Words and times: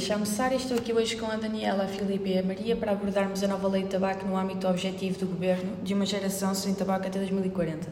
chamo 0.00 0.24
Sara 0.24 0.54
e 0.54 0.56
estou 0.56 0.78
aqui 0.78 0.94
hoje 0.94 1.14
com 1.14 1.26
a 1.26 1.36
Daniela, 1.36 1.84
a 1.84 1.86
Filipe 1.86 2.30
e 2.30 2.38
a 2.38 2.42
Maria 2.42 2.74
para 2.74 2.92
abordarmos 2.92 3.42
a 3.42 3.46
nova 3.46 3.68
lei 3.68 3.82
de 3.82 3.90
tabaco 3.90 4.26
no 4.26 4.34
âmbito 4.34 4.66
objetivo 4.66 5.18
do 5.18 5.26
Governo 5.26 5.76
de 5.82 5.92
uma 5.92 6.06
geração 6.06 6.54
sem 6.54 6.72
tabaco 6.72 7.06
até 7.06 7.18
2040. 7.18 7.86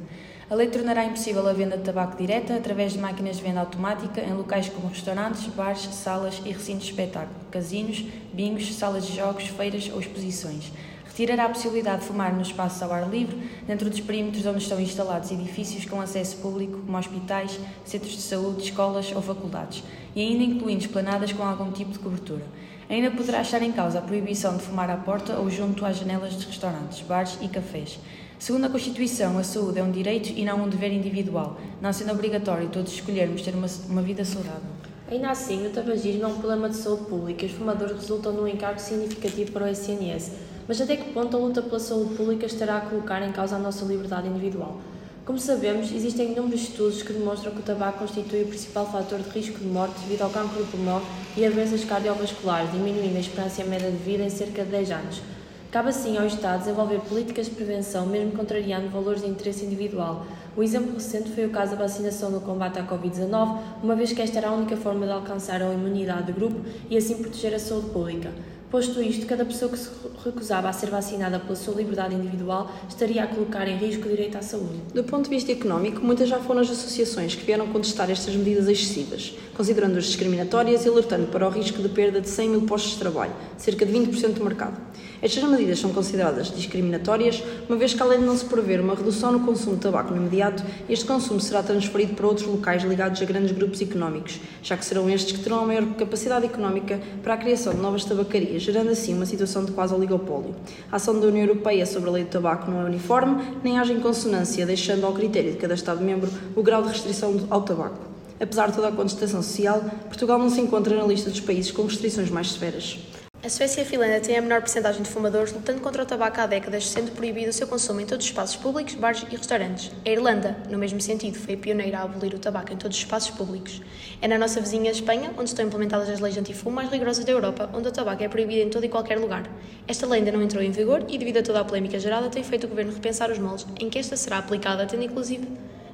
A 0.48 0.54
lei 0.54 0.68
tornará 0.68 1.04
impossível 1.04 1.46
a 1.46 1.52
venda 1.52 1.76
de 1.76 1.82
tabaco 1.82 2.16
direta 2.16 2.56
através 2.56 2.94
de 2.94 2.98
máquinas 2.98 3.36
de 3.36 3.42
venda 3.42 3.60
automática 3.60 4.22
em 4.22 4.32
locais 4.32 4.70
como 4.70 4.88
restaurantes, 4.88 5.46
bares, 5.48 5.82
salas 5.92 6.40
e 6.46 6.50
recintos 6.50 6.86
de 6.86 6.92
espetáculo, 6.92 7.36
casinos, 7.50 8.02
bingos, 8.32 8.74
salas 8.74 9.06
de 9.06 9.14
jogos, 9.14 9.46
feiras 9.48 9.90
ou 9.92 10.00
exposições 10.00 10.72
retirará 11.18 11.46
a 11.46 11.48
possibilidade 11.48 12.02
de 12.02 12.06
fumar 12.06 12.32
nos 12.32 12.46
espaços 12.46 12.80
ao 12.80 12.92
ar 12.92 13.10
livre, 13.10 13.36
dentro 13.66 13.90
dos 13.90 13.98
perímetros 13.98 14.46
onde 14.46 14.62
estão 14.62 14.80
instalados 14.80 15.32
edifícios 15.32 15.84
com 15.84 16.00
acesso 16.00 16.36
público, 16.36 16.78
como 16.78 16.96
hospitais, 16.96 17.58
centros 17.84 18.12
de 18.12 18.22
saúde, 18.22 18.62
escolas 18.62 19.10
ou 19.10 19.20
faculdades, 19.20 19.82
e 20.14 20.20
ainda 20.20 20.44
incluindo 20.44 20.84
esplanadas 20.84 21.32
com 21.32 21.42
algum 21.42 21.72
tipo 21.72 21.90
de 21.90 21.98
cobertura. 21.98 22.44
Ainda 22.88 23.10
poderá 23.10 23.42
estar 23.42 23.60
em 23.62 23.72
causa 23.72 23.98
a 23.98 24.02
proibição 24.02 24.56
de 24.56 24.62
fumar 24.62 24.88
à 24.90 24.96
porta 24.96 25.34
ou 25.40 25.50
junto 25.50 25.84
às 25.84 25.98
janelas 25.98 26.38
de 26.38 26.46
restaurantes, 26.46 27.00
bares 27.00 27.36
e 27.42 27.48
cafés. 27.48 27.98
Segundo 28.38 28.66
a 28.66 28.70
Constituição, 28.70 29.36
a 29.38 29.42
saúde 29.42 29.80
é 29.80 29.82
um 29.82 29.90
direito 29.90 30.28
e 30.28 30.44
não 30.44 30.62
um 30.62 30.68
dever 30.68 30.92
individual, 30.92 31.58
não 31.82 31.92
sendo 31.92 32.12
obrigatório 32.12 32.68
todos 32.68 32.92
escolhermos 32.92 33.42
ter 33.42 33.56
uma, 33.56 33.66
uma 33.88 34.02
vida 34.02 34.24
saudável. 34.24 34.77
Ainda 35.10 35.30
assim, 35.30 35.66
o 35.66 35.70
tabagismo 35.70 36.24
é 36.24 36.26
um 36.26 36.36
problema 36.36 36.68
de 36.68 36.76
saúde 36.76 37.06
pública 37.06 37.42
e 37.42 37.48
os 37.48 37.54
fumadores 37.54 37.96
resultam 37.96 38.30
num 38.30 38.46
encargo 38.46 38.78
significativo 38.78 39.52
para 39.52 39.64
o 39.64 39.68
SNS, 39.68 40.32
mas 40.68 40.78
até 40.82 40.96
que 40.96 41.14
ponto 41.14 41.34
a 41.34 41.40
luta 41.40 41.62
pela 41.62 41.80
saúde 41.80 42.14
pública 42.14 42.44
estará 42.44 42.76
a 42.76 42.80
colocar 42.82 43.26
em 43.26 43.32
causa 43.32 43.56
a 43.56 43.58
nossa 43.58 43.86
liberdade 43.86 44.28
individual? 44.28 44.78
Como 45.24 45.38
sabemos, 45.38 45.90
existem 45.92 46.32
inúmeros 46.32 46.60
estudos 46.60 47.02
que 47.02 47.14
demonstram 47.14 47.52
que 47.52 47.60
o 47.60 47.62
tabaco 47.62 48.00
constitui 48.00 48.42
o 48.42 48.48
principal 48.48 48.84
fator 48.84 49.18
de 49.20 49.30
risco 49.30 49.58
de 49.58 49.66
morte 49.66 49.98
devido 50.00 50.22
ao 50.22 50.30
cancro 50.30 50.58
do 50.58 50.70
pulmão 50.70 51.00
e 51.38 51.46
a 51.46 51.48
doenças 51.48 51.86
cardiovasculares, 51.86 52.70
diminuindo 52.70 53.16
a 53.16 53.20
esperança 53.20 53.64
média 53.64 53.90
de 53.90 53.96
vida 53.96 54.24
em 54.24 54.30
cerca 54.30 54.62
de 54.62 54.70
10 54.70 54.90
anos. 54.90 55.22
Cabe 55.70 55.90
assim 55.90 56.16
ao 56.16 56.24
Estado 56.24 56.60
desenvolver 56.60 56.98
políticas 57.00 57.44
de 57.44 57.52
prevenção, 57.52 58.06
mesmo 58.06 58.32
contrariando 58.32 58.88
valores 58.88 59.20
de 59.20 59.28
interesse 59.28 59.66
individual. 59.66 60.24
O 60.56 60.62
exemplo 60.62 60.94
recente 60.94 61.28
foi 61.30 61.44
o 61.44 61.50
caso 61.50 61.72
da 61.72 61.82
vacinação 61.82 62.30
no 62.30 62.40
combate 62.40 62.78
à 62.78 62.86
Covid-19, 62.86 63.58
uma 63.82 63.94
vez 63.94 64.10
que 64.14 64.22
esta 64.22 64.38
era 64.38 64.48
a 64.48 64.52
única 64.52 64.78
forma 64.78 65.04
de 65.04 65.12
alcançar 65.12 65.60
a 65.60 65.70
imunidade 65.70 66.28
de 66.28 66.32
grupo 66.32 66.58
e 66.88 66.96
assim 66.96 67.18
proteger 67.18 67.54
a 67.54 67.58
saúde 67.58 67.90
pública. 67.90 68.32
Posto 68.70 69.00
isto, 69.00 69.24
cada 69.24 69.46
pessoa 69.46 69.70
que 69.70 69.78
se 69.78 69.88
recusava 70.22 70.68
a 70.68 70.72
ser 70.74 70.90
vacinada 70.90 71.38
pela 71.40 71.56
sua 71.56 71.74
liberdade 71.74 72.14
individual 72.14 72.70
estaria 72.86 73.24
a 73.24 73.26
colocar 73.26 73.66
em 73.66 73.78
risco 73.78 74.04
o 74.04 74.10
direito 74.10 74.36
à 74.36 74.42
saúde. 74.42 74.82
Do 74.92 75.02
ponto 75.04 75.24
de 75.24 75.30
vista 75.30 75.50
económico, 75.50 76.04
muitas 76.04 76.28
já 76.28 76.38
foram 76.38 76.60
as 76.60 76.68
associações 76.68 77.34
que 77.34 77.46
vieram 77.46 77.66
contestar 77.68 78.10
estas 78.10 78.36
medidas 78.36 78.68
excessivas, 78.68 79.34
considerando-as 79.56 80.04
discriminatórias 80.04 80.84
e 80.84 80.88
alertando 80.88 81.28
para 81.28 81.48
o 81.48 81.50
risco 81.50 81.80
de 81.80 81.88
perda 81.88 82.20
de 82.20 82.28
100 82.28 82.48
mil 82.50 82.62
postos 82.62 82.92
de 82.92 82.98
trabalho, 82.98 83.32
cerca 83.56 83.86
de 83.86 83.92
20% 83.92 84.34
do 84.34 84.44
mercado. 84.44 84.76
Estas 85.20 85.42
medidas 85.42 85.80
são 85.80 85.92
consideradas 85.92 86.48
discriminatórias, 86.54 87.42
uma 87.68 87.76
vez 87.76 87.92
que, 87.92 88.00
além 88.00 88.20
de 88.20 88.24
não 88.24 88.36
se 88.36 88.44
prever 88.44 88.80
uma 88.80 88.94
redução 88.94 89.32
no 89.32 89.40
consumo 89.40 89.74
de 89.74 89.82
tabaco 89.82 90.12
no 90.12 90.18
imediato, 90.18 90.62
este 90.88 91.04
consumo 91.04 91.40
será 91.40 91.60
transferido 91.60 92.14
para 92.14 92.26
outros 92.26 92.46
locais 92.46 92.84
ligados 92.84 93.20
a 93.20 93.24
grandes 93.24 93.50
grupos 93.50 93.80
económicos, 93.80 94.38
já 94.62 94.76
que 94.76 94.84
serão 94.84 95.10
estes 95.10 95.36
que 95.36 95.42
terão 95.42 95.60
a 95.60 95.66
maior 95.66 95.84
capacidade 95.94 96.46
económica 96.46 97.00
para 97.20 97.34
a 97.34 97.36
criação 97.36 97.74
de 97.74 97.80
novas 97.80 98.04
tabacarias, 98.04 98.57
gerando 98.58 98.90
assim 98.90 99.14
uma 99.14 99.26
situação 99.26 99.64
de 99.64 99.72
quase 99.72 99.94
oligopólio. 99.94 100.54
A 100.90 100.96
ação 100.96 101.18
da 101.18 101.26
União 101.26 101.46
Europeia 101.46 101.86
sobre 101.86 102.08
a 102.08 102.12
lei 102.12 102.24
do 102.24 102.30
tabaco 102.30 102.70
não 102.70 102.82
é 102.82 102.84
uniforme, 102.84 103.42
nem 103.62 103.78
age 103.78 103.92
em 103.92 104.00
consonância, 104.00 104.66
deixando 104.66 105.04
ao 105.06 105.12
critério 105.12 105.52
de 105.52 105.58
cada 105.58 105.74
Estado-membro 105.74 106.30
o 106.54 106.62
grau 106.62 106.82
de 106.82 106.88
restrição 106.88 107.46
ao 107.50 107.62
tabaco. 107.62 107.98
Apesar 108.40 108.68
de 108.68 108.74
toda 108.74 108.88
a 108.88 108.92
contestação 108.92 109.42
social, 109.42 109.82
Portugal 110.06 110.38
não 110.38 110.48
se 110.48 110.60
encontra 110.60 110.96
na 110.96 111.04
lista 111.04 111.28
dos 111.28 111.40
países 111.40 111.72
com 111.72 111.82
restrições 111.82 112.30
mais 112.30 112.52
severas. 112.52 112.98
A 113.48 113.50
Suécia 113.50 113.80
e 113.80 113.82
a 113.82 113.86
Finlândia 113.86 114.20
têm 114.20 114.36
a 114.36 114.42
menor 114.42 114.60
percentagem 114.60 115.00
de 115.00 115.08
fumadores, 115.08 115.54
lutando 115.54 115.80
contra 115.80 116.02
o 116.02 116.04
tabaco 116.04 116.38
há 116.38 116.46
décadas, 116.46 116.86
sendo 116.86 117.12
proibido 117.12 117.48
o 117.48 117.52
seu 117.54 117.66
consumo 117.66 117.98
em 117.98 118.04
todos 118.04 118.26
os 118.26 118.30
espaços 118.30 118.56
públicos, 118.56 118.92
bares 118.92 119.22
e 119.22 119.34
restaurantes. 119.34 119.90
A 120.04 120.10
Irlanda, 120.10 120.54
no 120.68 120.76
mesmo 120.76 121.00
sentido, 121.00 121.38
foi 121.38 121.56
pioneira 121.56 122.00
a 122.00 122.02
abolir 122.02 122.34
o 122.34 122.38
tabaco 122.38 122.74
em 122.74 122.76
todos 122.76 122.98
os 122.98 123.02
espaços 123.02 123.30
públicos. 123.30 123.80
É 124.20 124.28
na 124.28 124.36
nossa 124.36 124.60
vizinha 124.60 124.90
Espanha, 124.90 125.32
onde 125.38 125.48
estão 125.48 125.64
implementadas 125.64 126.10
as 126.10 126.20
leis 126.20 126.36
antifumo 126.36 126.76
mais 126.76 126.90
rigorosas 126.90 127.24
da 127.24 127.32
Europa, 127.32 127.70
onde 127.72 127.88
o 127.88 127.90
tabaco 127.90 128.22
é 128.22 128.28
proibido 128.28 128.60
em 128.60 128.68
todo 128.68 128.84
e 128.84 128.88
qualquer 128.90 129.18
lugar. 129.18 129.48
Esta 129.86 130.06
lei 130.06 130.18
ainda 130.18 130.30
não 130.30 130.42
entrou 130.42 130.62
em 130.62 130.70
vigor 130.70 131.06
e, 131.08 131.16
devido 131.16 131.38
a 131.38 131.42
toda 131.42 131.60
a 131.60 131.64
polémica 131.64 131.98
gerada, 131.98 132.28
tem 132.28 132.44
feito 132.44 132.64
o 132.64 132.68
governo 132.68 132.92
repensar 132.92 133.30
os 133.30 133.38
moldes 133.38 133.66
em 133.80 133.88
que 133.88 133.98
esta 133.98 134.14
será 134.14 134.36
aplicada, 134.36 134.84
tendo 134.84 135.04
inclusive 135.04 135.48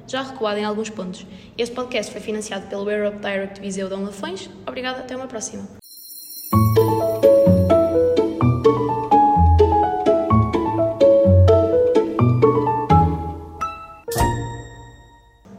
já 0.05 0.23
recuado 0.23 0.59
em 0.59 0.65
alguns 0.65 0.89
pontos. 0.89 1.25
Este 1.57 1.73
podcast 1.73 2.11
foi 2.11 2.19
financiado 2.19 2.67
pelo 2.67 2.91
Europe 2.91 3.19
Direct 3.19 3.61
Viseu 3.61 3.87
Dom 3.87 4.03
Lafões. 4.03 4.49
Obrigada, 4.67 4.99
até 4.99 5.15
uma 5.15 5.27
próxima. 5.27 5.84